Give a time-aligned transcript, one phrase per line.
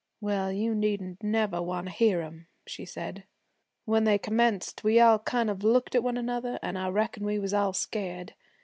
[0.19, 3.25] 'Well, you needn't never want to hear 'em,' she said.
[3.85, 7.37] 'When they commenced we all kind of looked at one another, an' I reckon we
[7.37, 8.33] was all scared.